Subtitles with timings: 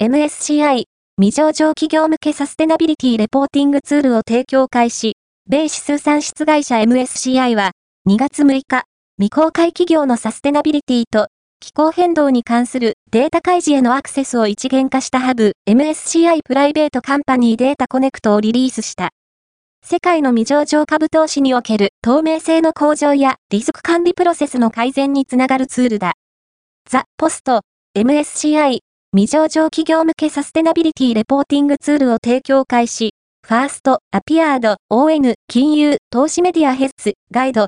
[0.00, 0.84] MSCI
[1.20, 5.16] 未上場企業向けサステナビリティレポーティングツールを提供開始。
[5.48, 7.72] 米指数算出会社 MSCI は
[8.08, 8.84] 2月6日、
[9.16, 11.26] 未公開企業のサステナビリティと
[11.58, 19.08] 気候変動に関するデータ開示へのアクセスを一元化したハブ MSCI Private Company Data Connect をリリースした。
[19.84, 26.12] 世界の未上場株投資における透明性の向上やリスク管理プロセスの改善につながるツールだ。
[26.88, 27.62] ザ・ポスト
[27.96, 28.78] MSCI
[29.14, 33.14] 未上場企業向けサステナビリティレポーティングツールを提供開始。
[33.42, 37.66] ファースト、アピアード、ON、金融、投資メディアヘッズ、ガイド、